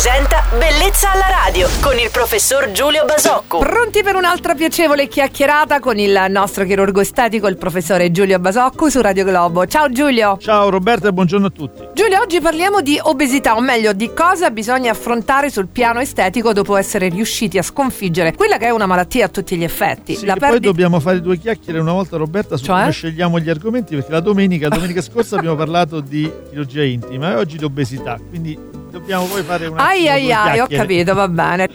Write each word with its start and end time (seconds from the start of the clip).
presenta 0.00 0.44
Bellezza 0.56 1.10
alla 1.10 1.26
radio 1.28 1.66
con 1.80 1.98
il 1.98 2.08
professor 2.12 2.70
Giulio 2.70 3.04
Basocco. 3.04 3.58
Pronti 3.58 4.04
per 4.04 4.14
un'altra 4.14 4.54
piacevole 4.54 5.08
chiacchierata 5.08 5.80
con 5.80 5.98
il 5.98 6.26
nostro 6.30 6.64
chirurgo 6.64 7.00
estetico, 7.00 7.48
il 7.48 7.56
professore 7.56 8.12
Giulio 8.12 8.38
Basocco 8.38 8.88
su 8.90 9.00
Radio 9.00 9.24
Globo. 9.24 9.66
Ciao 9.66 9.90
Giulio. 9.90 10.36
Ciao 10.38 10.68
Roberta 10.70 11.08
e 11.08 11.12
buongiorno 11.12 11.46
a 11.46 11.50
tutti. 11.50 11.88
Giulio, 11.94 12.20
oggi 12.20 12.40
parliamo 12.40 12.80
di 12.80 12.96
obesità, 13.02 13.56
o 13.56 13.60
meglio 13.60 13.92
di 13.92 14.12
cosa 14.14 14.52
bisogna 14.52 14.92
affrontare 14.92 15.50
sul 15.50 15.66
piano 15.66 15.98
estetico 15.98 16.52
dopo 16.52 16.76
essere 16.76 17.08
riusciti 17.08 17.58
a 17.58 17.62
sconfiggere 17.62 18.36
quella 18.36 18.56
che 18.56 18.66
è 18.66 18.70
una 18.70 18.86
malattia 18.86 19.24
a 19.24 19.28
tutti 19.28 19.56
gli 19.56 19.64
effetti. 19.64 20.14
Sì, 20.14 20.26
La 20.26 20.36
perdi... 20.36 20.58
Poi 20.58 20.66
dobbiamo 20.66 21.00
fare 21.00 21.20
due 21.20 21.38
chiacchiere 21.38 21.80
una 21.80 21.92
volta 21.92 22.16
Roberta 22.16 22.56
su 22.56 22.66
cioè? 22.66 22.82
come 22.82 22.92
scegliamo 22.92 23.40
gli 23.40 23.50
argomenti 23.50 23.96
perché 23.96 24.12
la 24.12 24.20
domenica, 24.20 24.68
domenica 24.68 25.02
scorsa 25.02 25.34
abbiamo 25.34 25.56
parlato 25.56 25.98
di 25.98 26.30
chirurgia 26.50 26.84
intima 26.84 27.32
e 27.32 27.34
oggi 27.34 27.56
di 27.56 27.64
obesità, 27.64 28.16
quindi 28.28 28.77
dobbiamo 28.98 29.26
poi 29.26 29.42
fare 29.42 29.66
una 29.66 29.86
ai 29.86 30.08
ai 30.08 30.32
ai 30.32 30.60
ho 30.60 30.66
capito 30.68 31.14
va 31.14 31.28
bene 31.28 31.68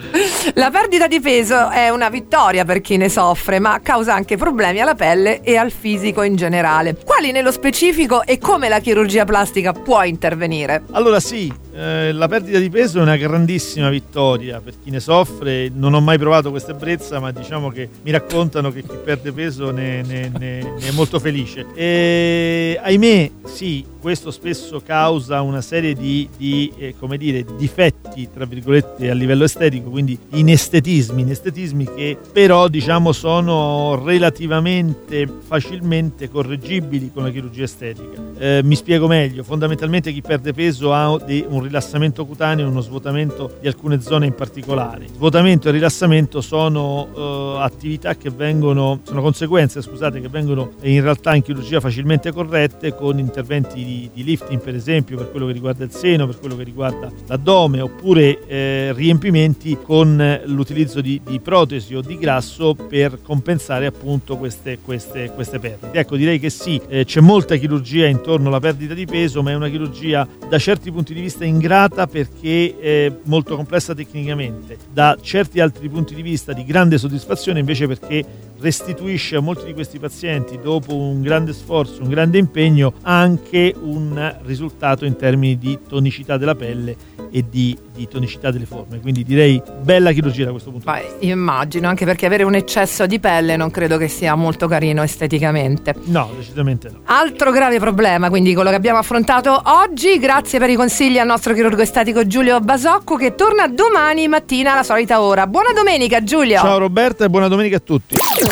la 0.55 0.70
perdita 0.70 1.08
di 1.08 1.20
peso 1.20 1.70
è 1.70 1.90
una 1.90 2.09
vittoria 2.09 2.66
per 2.66 2.81
chi 2.81 2.98
ne 2.98 3.09
soffre 3.09 3.59
ma 3.59 3.80
causa 3.81 4.14
anche 4.14 4.36
problemi 4.36 4.81
alla 4.81 4.95
pelle 4.95 5.41
e 5.41 5.55
al 5.55 5.72
fisico 5.72 6.22
in 6.23 6.36
generale 6.36 6.98
quali 7.04 7.31
nello 7.31 7.52
specifico 7.52 8.23
e 8.23 8.38
come 8.38 8.67
la 8.67 8.80
chirurgia 8.80 9.26
plastica 9.26 9.72
può 9.72 10.04
intervenire 10.04 10.84
allora 10.91 11.20
sì 11.20 11.64
eh, 11.76 12.12
la 12.12 12.28
perdita 12.28 12.59
di 12.59 12.70
peso 12.70 13.00
è 13.00 13.02
una 13.02 13.16
grandissima 13.16 13.90
vittoria 13.90 14.62
per 14.62 14.76
chi 14.81 14.92
ne 14.92 15.00
soffre. 15.00 15.72
Non 15.73 15.95
ho 15.95 16.02
mai 16.02 16.20
provato 16.20 16.52
questa 16.52 16.72
ebbrezza, 16.72 17.20
ma 17.20 17.31
diciamo 17.31 17.70
che 17.70 17.90
mi 18.03 18.12
raccontano 18.12 18.72
che 18.72 18.84
chi 18.84 18.95
perde 19.03 19.31
peso 19.31 19.72
ne, 19.72 20.03
ne, 20.03 20.31
ne, 20.38 20.62
ne 20.62 20.88
è 20.88 20.92
molto 20.92 21.20
felice. 21.20 21.66
E, 21.73 22.80
ahimè, 22.81 23.31
sì, 23.53 23.85
questo 24.02 24.31
spesso 24.31 24.81
causa 24.84 25.41
una 25.41 25.61
serie 25.61 25.94
di, 25.94 26.27
di 26.35 26.73
eh, 26.75 26.95
dire, 27.17 27.45
difetti, 27.55 28.27
tra 28.34 28.45
virgolette, 28.45 29.11
a 29.11 29.13
livello 29.13 29.44
estetico, 29.44 29.91
quindi 29.91 30.17
inestetismi, 30.30 31.22
inestetismi 31.22 31.86
che 31.95 32.17
però 32.31 32.67
diciamo 32.67 33.11
sono 33.11 34.02
relativamente 34.03 35.28
facilmente 35.45 36.30
correggibili 36.30 37.11
con 37.13 37.23
la 37.23 37.30
chirurgia 37.30 37.63
estetica. 37.63 38.19
Eh, 38.39 38.61
mi 38.63 38.75
spiego 38.75 39.05
meglio, 39.05 39.44
fondamentalmente 39.44 40.11
chi 40.11 40.22
perde 40.22 40.52
peso 40.52 40.91
ha 40.91 41.11
un 41.11 41.61
rilassamento 41.61 42.25
cutaneo 42.25 42.67
uno 42.67 42.81
svuotamento 42.81 43.58
di 43.61 43.67
alcune 43.67 44.02
zone 44.02 44.25
in 44.25 44.33
particolare. 44.33 45.06
Svuotamento 45.13 45.69
e 45.69 45.72
rilassamento 45.72 46.41
sono 46.41 47.08
uh, 47.13 47.59
attività 47.59 48.16
che 48.16 48.31
vengono, 48.31 49.02
sono 49.03 49.22
conseguenze 49.22 49.83
scusate, 49.83 50.19
che 50.19 50.28
vengono 50.28 50.72
in 50.81 51.02
realtà 51.02 51.35
in 51.35 51.44
chirurgia 51.44 51.80
facilmente 51.80 52.31
corrette 52.31 52.95
con 52.95 53.19
interventi 53.19 53.41
di, 53.45 54.09
di 54.13 54.23
lifting 54.23 54.61
per 54.61 54.75
esempio 54.75 55.17
per 55.17 55.30
quello 55.30 55.47
che 55.47 55.53
riguarda 55.53 55.83
il 55.83 55.91
seno, 55.91 56.25
per 56.25 56.39
quello 56.39 56.55
che 56.55 56.63
riguarda 56.63 57.11
l'addome 57.27 57.81
oppure 57.81 58.45
eh, 58.47 58.94
riempimenti 58.94 59.77
con 59.81 60.41
l'utilizzo 60.45 61.02
di, 61.02 61.22
di, 61.25 61.39
protesi 61.39 61.95
o 61.95 62.02
di 62.02 62.17
grasso 62.17 62.73
per 62.73 63.19
compensare 63.22 63.85
appunto 63.85 64.38
queste, 64.38 64.80
queste, 64.80 65.31
queste 65.33 65.59
perdite. 65.59 65.97
Ecco 65.97 66.16
direi 66.16 66.39
che 66.39 66.50
sì, 66.50 66.81
eh, 66.88 67.05
c'è 67.05 67.19
molta 67.19 67.55
chirurgia 67.55 68.08
intorno 68.08 68.47
alla 68.47 68.59
perdita 68.59 68.94
di 68.94 69.05
peso 69.05 69.44
ma 69.44 69.52
è 69.52 69.55
una 69.55 69.69
chirurgia 69.69 70.28
da 70.47 70.57
certi 70.57 70.91
punti 70.91 71.13
di 71.13 71.22
vista 71.22 71.45
ingrata 71.45 72.07
perché 72.07 72.78
è 72.80 73.11
molto 73.23 73.55
complessa 73.55 73.94
tecnicamente, 73.94 74.78
da 74.91 75.17
certi 75.22 75.59
altri 75.59 75.89
punti 75.89 76.16
di 76.16 76.22
vista 76.22 76.53
di 76.53 76.63
grande 76.63 76.97
soddisfazione 76.97 77.59
invece 77.59 77.88
perché 77.88 78.52
restituisce 78.64 79.36
a 79.36 79.42
molti 79.42 79.66
di 79.66 79.73
questi 79.73 80.00
pazienti 80.00 80.58
dopo 80.58 80.95
un 80.95 81.22
grande 81.22 81.52
sforzo, 81.52 82.02
un 82.02 82.08
grande 82.08 82.38
impegno 82.38 82.94
anche 83.02 83.75
un 83.78 84.38
risultato 84.44 85.03
in 85.03 85.17
termini 85.17 85.58
di 85.58 85.78
tonicità 85.86 86.38
della 86.38 86.56
pelle 86.56 86.95
e 87.30 87.44
di, 87.50 87.78
di 87.94 88.08
tonicità 88.08 88.52
delle 88.52 88.66
forme. 88.66 89.02
Quindi 89.02 89.23
direi 89.23 89.61
bella 89.81 90.11
chirurgia 90.14 90.45
da 90.45 90.52
questo 90.52 90.72
punto 90.72 90.89
di 90.89 91.00
vista. 91.00 91.25
Immagino, 91.25 91.89
anche 91.89 92.06
perché 92.06 92.25
avere 92.25 92.44
un 92.44 92.56
eccesso 92.56 93.06
di 93.06 93.19
pelle 93.19 93.58
non 93.58 93.69
credo 93.69 93.97
che 93.97 94.08
sia 94.08 94.34
molto 94.36 94.67
carino 94.67 95.03
esteticamente. 95.03 95.94
No, 96.06 96.30
decisamente 96.38 96.90
no. 96.90 97.01
Altro 97.06 97.51
grave 97.51 97.80
problema, 97.80 98.30
quindi 98.30 98.53
quello 98.53 98.69
che 98.69 98.75
abbiamo 98.75 99.00
affrontato 99.00 99.62
oggi. 99.66 100.19
Grazie 100.19 100.59
per 100.59 100.69
i 100.69 100.75
consigli 100.75 101.18
al 101.18 101.28
nostro 101.28 101.53
chirurgo 101.53 101.81
estetico 101.81 102.25
Giulio 102.25 102.62
Basocco 102.62 103.18
che 103.18 103.35
torna 103.35 103.68
domani 103.68 104.28
mattina 104.30 104.72
alla 104.72 104.84
solita 104.84 105.19
ora. 105.22 105.47
Buona 105.47 105.74
domenica 105.74 106.24
Giulio. 106.24 106.59
Ciao 106.59 106.78
Roberta 106.78 107.25
e 107.25 107.30
buona 107.30 107.50
domenica 107.50 107.78
a 107.78 107.81
tutti. 107.81 108.16